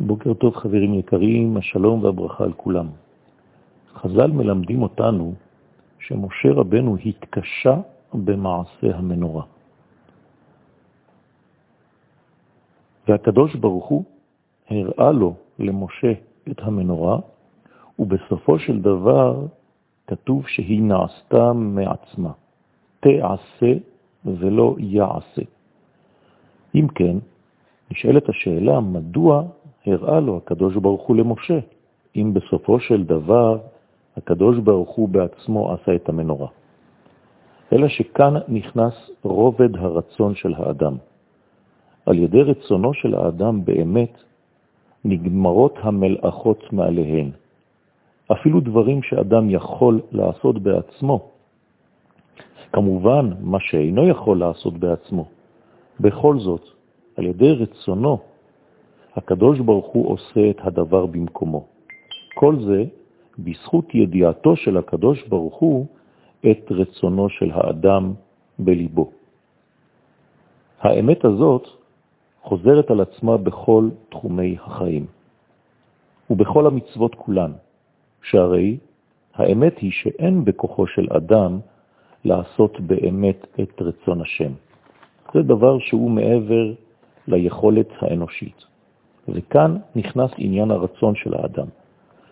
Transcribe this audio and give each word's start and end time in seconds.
בוקר 0.00 0.34
טוב 0.34 0.56
חברים 0.56 0.94
יקרים, 0.94 1.56
השלום 1.56 2.04
והברכה 2.04 2.44
על 2.44 2.52
כולם. 2.52 2.86
חז"ל 3.94 4.30
מלמדים 4.30 4.82
אותנו 4.82 5.34
שמשה 5.98 6.48
רבנו 6.52 6.96
התקשה 7.04 7.76
במעשה 8.14 8.96
המנורה. 8.96 9.44
והקדוש 13.08 13.54
ברוך 13.54 13.86
הוא 13.86 14.04
הראה 14.70 15.12
לו 15.12 15.34
למשה 15.58 16.12
את 16.50 16.60
המנורה, 16.62 17.18
ובסופו 17.98 18.58
של 18.58 18.80
דבר 18.80 19.46
כתוב 20.06 20.46
שהיא 20.46 20.82
נעשתה 20.82 21.52
מעצמה. 21.52 22.32
תעשה 23.00 23.72
ולא 24.24 24.76
יעשה. 24.78 25.42
אם 26.74 26.88
כן, 26.88 27.16
נשאלת 27.90 28.28
השאלה, 28.28 28.80
מדוע 28.80 29.42
הראה 29.86 30.20
לו 30.20 30.36
הקדוש 30.36 30.76
ברוך 30.76 31.02
הוא 31.02 31.16
למשה, 31.16 31.58
אם 32.16 32.34
בסופו 32.34 32.80
של 32.80 33.04
דבר 33.04 33.58
הקדוש 34.16 34.58
ברוך 34.58 34.90
הוא 34.90 35.08
בעצמו 35.08 35.72
עשה 35.72 35.94
את 35.94 36.08
המנורה. 36.08 36.48
אלא 37.72 37.88
שכאן 37.88 38.34
נכנס 38.48 39.10
רובד 39.22 39.76
הרצון 39.76 40.34
של 40.34 40.54
האדם. 40.54 40.96
על 42.06 42.18
ידי 42.18 42.42
רצונו 42.42 42.94
של 42.94 43.14
האדם 43.14 43.64
באמת 43.64 44.12
נגמרות 45.04 45.74
המלאכות 45.82 46.72
מעליהן. 46.72 47.30
אפילו 48.32 48.60
דברים 48.60 49.02
שאדם 49.02 49.50
יכול 49.50 50.00
לעשות 50.12 50.62
בעצמו. 50.62 51.30
כמובן, 52.72 53.30
מה 53.40 53.58
שאינו 53.60 54.08
יכול 54.08 54.38
לעשות 54.38 54.74
בעצמו. 54.78 55.24
בכל 56.00 56.38
זאת, 56.38 56.62
על 57.16 57.26
ידי 57.26 57.52
רצונו, 57.52 58.18
הקדוש 59.16 59.58
ברוך 59.58 59.86
הוא 59.86 60.12
עושה 60.12 60.50
את 60.50 60.56
הדבר 60.60 61.06
במקומו. 61.06 61.66
כל 62.34 62.56
זה 62.64 62.84
בזכות 63.38 63.94
ידיעתו 63.94 64.56
של 64.56 64.76
הקדוש 64.76 65.22
ברוך 65.28 65.56
הוא 65.56 65.86
את 66.50 66.72
רצונו 66.72 67.28
של 67.28 67.50
האדם 67.54 68.12
בליבו. 68.58 69.10
האמת 70.80 71.24
הזאת 71.24 71.68
חוזרת 72.42 72.90
על 72.90 73.00
עצמה 73.00 73.36
בכל 73.36 73.88
תחומי 74.08 74.56
החיים 74.64 75.06
ובכל 76.30 76.66
המצוות 76.66 77.14
כולן, 77.14 77.52
שהרי 78.22 78.78
האמת 79.34 79.78
היא 79.78 79.92
שאין 79.92 80.44
בכוחו 80.44 80.86
של 80.86 81.06
אדם 81.16 81.58
לעשות 82.24 82.80
באמת 82.80 83.46
את 83.60 83.82
רצון 83.82 84.20
השם. 84.20 84.52
זה 85.34 85.42
דבר 85.42 85.78
שהוא 85.78 86.10
מעבר 86.10 86.72
ליכולת 87.28 87.88
האנושית. 87.98 88.64
וכאן 89.28 89.76
נכנס 89.96 90.30
עניין 90.38 90.70
הרצון 90.70 91.14
של 91.14 91.34
האדם, 91.34 91.66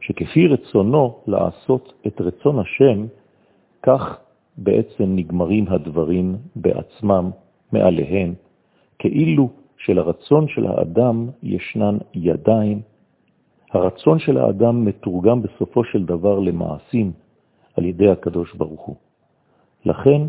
שכפי 0.00 0.46
רצונו 0.46 1.18
לעשות 1.26 1.92
את 2.06 2.20
רצון 2.20 2.58
השם, 2.58 3.06
כך 3.82 4.18
בעצם 4.58 5.04
נגמרים 5.16 5.64
הדברים 5.68 6.36
בעצמם 6.56 7.30
מעליהם, 7.72 8.34
כאילו 8.98 9.48
שלרצון 9.76 10.48
של 10.48 10.66
האדם 10.66 11.28
ישנן 11.42 11.98
ידיים. 12.14 12.80
הרצון 13.72 14.18
של 14.18 14.38
האדם 14.38 14.84
מתורגם 14.84 15.42
בסופו 15.42 15.84
של 15.84 16.04
דבר 16.04 16.38
למעשים 16.38 17.12
על 17.76 17.84
ידי 17.84 18.08
הקדוש 18.08 18.54
ברוך 18.54 18.80
הוא. 18.80 18.96
לכן 19.84 20.20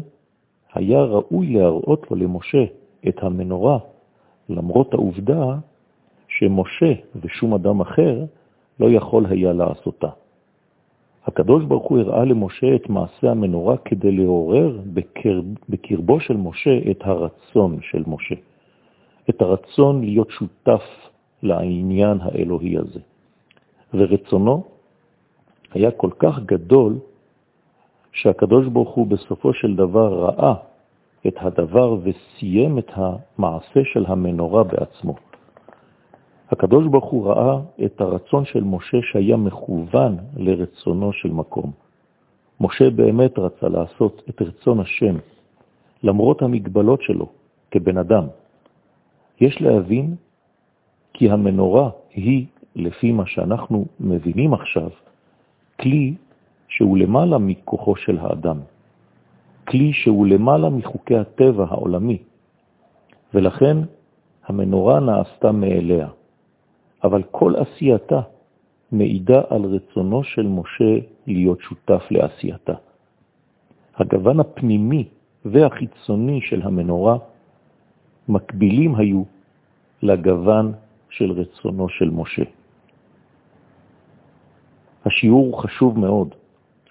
היה 0.73 1.02
ראוי 1.02 1.53
להראות 1.53 2.12
לו 2.12 2.17
למשה 2.17 2.64
את 3.08 3.23
המנורה, 3.23 3.78
למרות 4.50 4.94
העובדה 4.94 5.56
שמשה 6.38 6.94
ושום 7.22 7.53
אדם 7.53 7.81
אחר 7.81 8.25
לא 8.80 8.89
יכול 8.89 9.25
היה 9.25 9.53
לעשותה. 9.53 10.09
הקדוש 11.25 11.64
ברוך 11.64 11.83
הוא 11.83 12.00
הראה 12.00 12.25
למשה 12.25 12.75
את 12.75 12.89
מעשה 12.89 13.31
המנורה 13.31 13.78
כדי 13.78 14.11
לעורר 14.11 14.79
בקר... 14.94 15.41
בקרבו 15.69 16.19
של 16.19 16.38
משה 16.38 16.78
את 16.91 17.01
הרצון 17.01 17.79
של 17.81 18.03
משה, 18.07 18.35
את 19.29 19.41
הרצון 19.41 20.01
להיות 20.01 20.29
שותף 20.29 20.84
לעניין 21.44 22.18
האלוהי 22.22 22.78
הזה. 22.78 23.00
ורצונו 23.94 24.63
היה 25.74 25.91
כל 25.91 26.09
כך 26.19 26.40
גדול, 26.40 27.00
שהקדוש 28.12 28.68
ברוך 28.68 28.90
הוא 28.90 29.07
בסופו 29.07 29.53
של 29.53 29.75
דבר 29.75 30.25
ראה 30.25 30.53
את 31.28 31.35
הדבר 31.38 31.97
וסיים 32.03 32.79
את 32.79 32.91
המעשה 32.95 33.81
של 33.84 34.06
המנורה 34.07 34.63
בעצמו. 34.63 35.16
הקדוש 36.51 36.88
ברוך 36.88 37.06
הוא 37.06 37.28
ראה 37.28 37.59
את 37.85 38.01
הרצון 38.01 38.45
של 38.45 38.63
משה 38.63 38.97
שהיה 39.01 39.38
מכוון 39.38 40.17
לרצונו 40.35 41.13
של 41.13 41.31
מקום. 41.31 41.72
משה 42.61 42.89
באמת 42.89 43.39
רצה 43.39 43.67
לעשות 43.69 44.22
את 44.29 44.41
רצון 44.41 44.79
השם, 44.79 45.16
למרות 46.03 46.41
המגבלות 46.41 47.01
שלו 47.01 47.28
כבן 47.72 47.97
אדם. 47.97 48.28
יש 49.41 49.61
להבין 49.61 50.16
כי 51.13 51.29
המנורה 51.31 51.89
היא, 52.13 52.45
לפי 52.75 53.12
מה 53.12 53.25
שאנחנו 53.25 53.85
מבינים 54.00 54.53
עכשיו, 54.53 54.89
כלי 55.79 56.13
שהוא 56.67 56.97
למעלה 56.97 57.38
מכוחו 57.38 57.95
של 57.95 58.17
האדם, 58.17 58.59
כלי 59.67 59.94
שהוא 59.94 60.27
למעלה 60.27 60.69
מחוקי 60.69 61.16
הטבע 61.16 61.66
העולמי, 61.69 62.17
ולכן 63.33 63.77
המנורה 64.47 65.00
נעשתה 65.00 65.51
מאליה. 65.51 66.07
אבל 67.06 67.24
כל 67.32 67.54
עשייתה 67.56 68.22
מעידה 68.92 69.42
על 69.50 69.64
רצונו 69.66 70.24
של 70.24 70.48
משה 70.48 70.94
להיות 71.28 71.60
שותף 71.62 72.04
לעשייתה. 72.12 72.74
הגוון 73.96 74.40
הפנימי 74.40 75.08
והחיצוני 75.46 76.42
של 76.42 76.62
המנורה 76.62 77.18
מקבילים 78.30 78.96
היו 78.96 79.24
לגוון 80.02 80.74
של 81.10 81.32
רצונו 81.32 81.90
של 81.90 82.10
משה. 82.10 82.44
השיעור 85.06 85.62
חשוב 85.62 86.00
מאוד. 86.00 86.36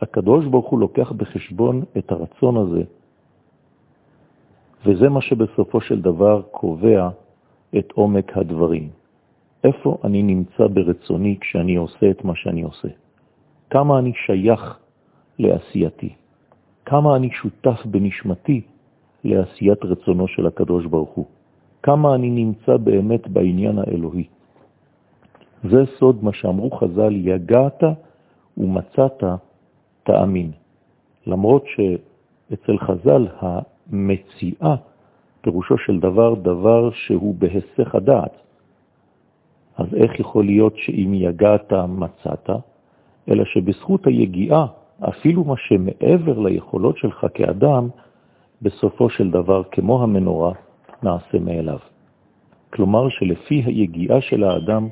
הקדוש 0.01 0.47
ברוך 0.47 0.69
הוא 0.71 0.81
לוקח 0.81 1.13
בחשבון 1.13 1.83
את 1.99 2.13
הרצון 2.13 2.57
הזה, 2.57 2.83
וזה 4.87 5.09
מה 5.09 5.21
שבסופו 5.21 5.81
של 5.81 6.01
דבר 6.01 6.43
קובע 6.51 7.09
את 7.79 7.93
עומק 7.93 8.37
הדברים. 8.37 9.04
איפה 9.65 9.99
אני 10.05 10.23
נמצא 10.23 10.67
ברצוני 10.67 11.37
כשאני 11.41 11.77
עושה 11.77 12.11
את 12.11 12.25
מה 12.25 12.35
שאני 12.35 12.63
עושה? 12.63 12.89
כמה 13.71 13.99
אני 13.99 14.13
שייך 14.27 14.79
לעשייתי? 15.39 16.15
כמה 16.85 17.17
אני 17.17 17.31
שותף 17.31 17.87
בנשמתי 17.87 18.61
לעשיית 19.25 19.85
רצונו 19.85 20.29
של 20.29 20.47
הקדוש 20.47 20.87
ברוך 20.87 21.11
הוא? 21.11 21.27
כמה 21.83 22.15
אני 22.15 22.31
נמצא 22.31 22.77
באמת 22.77 23.29
בעניין 23.29 23.79
האלוהי? 23.79 24.25
זה 25.71 25.83
סוד 25.99 26.25
מה 26.25 26.33
שאמרו 26.33 26.71
חז"ל, 26.71 27.13
יגעת 27.17 27.83
ומצאת 28.59 29.25
תאמין. 30.03 30.51
למרות 31.27 31.65
שאצל 31.67 32.79
חז"ל 32.79 33.27
המציאה 33.41 34.75
פירושו 35.41 35.79
של 35.79 36.01
דבר 36.01 36.35
דבר 36.35 36.91
שהוא 36.91 37.35
בהסך 37.35 37.95
הדעת. 37.95 38.37
אז 39.77 39.87
איך 39.95 40.21
יכול 40.21 40.45
להיות 40.45 40.75
שאם 40.77 41.15
יגעת 41.15 41.73
מצאת, 41.73 42.51
אלא 43.29 43.45
שבזכות 43.45 44.07
היגיעה, 44.07 44.67
אפילו 45.01 45.45
מה 45.45 45.55
שמעבר 45.57 46.39
ליכולות 46.39 46.99
שלך 46.99 47.27
כאדם, 47.35 47.89
בסופו 48.63 49.11
של 49.11 49.31
דבר, 49.31 49.63
כמו 49.71 50.03
המנורה, 50.03 50.53
נעשה 51.03 51.39
מאליו. 51.39 51.79
כלומר 52.73 53.09
שלפי 53.09 53.63
היגיעה 53.67 54.21
של 54.21 54.45
האדם, 54.45 54.89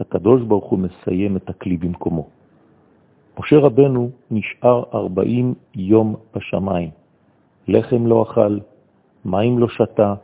הקדוש 0.00 0.42
ברוך 0.42 0.64
הוא 0.64 0.78
מסיים 0.78 1.36
את 1.36 1.50
הכלי 1.50 1.76
במקומו. 1.76 2.26
משה 3.40 3.58
רבנו 3.58 4.10
נשאר 4.30 4.82
40 4.94 5.54
יום 5.74 6.16
בשמיים. 6.34 6.90
לחם 7.68 8.06
לא 8.06 8.22
אכל, 8.22 8.58
מים 9.24 9.58
לא 9.58 9.68
שתה, 9.68 10.14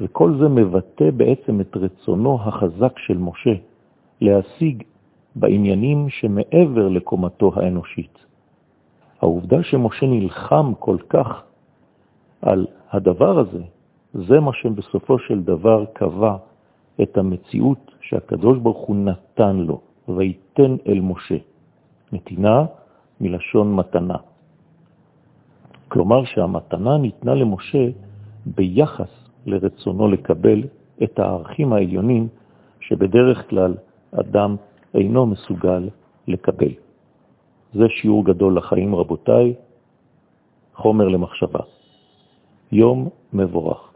וכל 0.00 0.36
זה 0.38 0.48
מבטא 0.48 1.10
בעצם 1.10 1.60
את 1.60 1.76
רצונו 1.76 2.38
החזק 2.42 2.98
של 2.98 3.18
משה 3.18 3.54
להשיג 4.20 4.82
בעניינים 5.36 6.08
שמעבר 6.08 6.88
לקומתו 6.88 7.52
האנושית. 7.56 8.18
העובדה 9.20 9.62
שמשה 9.62 10.06
נלחם 10.06 10.72
כל 10.78 10.96
כך 11.08 11.42
על 12.42 12.66
הדבר 12.90 13.38
הזה, 13.38 13.62
זה 14.14 14.40
מה 14.40 14.52
שבסופו 14.52 15.18
של 15.18 15.42
דבר 15.42 15.84
קבע 15.92 16.36
את 17.02 17.18
המציאות 17.18 17.90
שהקדוש 18.00 18.58
ברוך 18.58 18.86
הוא 18.86 18.96
נתן 18.96 19.56
לו, 19.56 19.80
ויתן 20.08 20.76
אל 20.86 21.00
משה. 21.00 21.36
נתינה 22.12 22.64
מלשון 23.20 23.76
מתנה. 23.76 24.16
כלומר 25.88 26.24
שהמתנה 26.24 26.98
ניתנה 26.98 27.34
למשה 27.34 27.88
ביחס 28.46 29.21
לרצונו 29.46 30.08
לקבל 30.08 30.62
את 31.02 31.18
הערכים 31.18 31.72
העליונים 31.72 32.28
שבדרך 32.80 33.50
כלל 33.50 33.74
אדם 34.12 34.56
אינו 34.94 35.26
מסוגל 35.26 35.88
לקבל. 36.28 36.72
זה 37.74 37.88
שיעור 37.88 38.24
גדול 38.24 38.56
לחיים, 38.56 38.94
רבותיי, 38.94 39.54
חומר 40.74 41.08
למחשבה. 41.08 41.60
יום 42.72 43.08
מבורך. 43.32 43.91